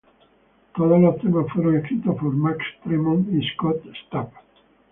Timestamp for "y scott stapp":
3.37-4.31